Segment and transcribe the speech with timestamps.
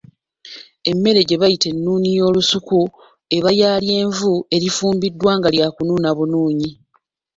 [0.91, 2.79] Emmere gye bayita ennuuni y'olusuku
[3.37, 6.71] eba ya lyenvu erifumbiddwa nga lyakunuuna bunuunyi.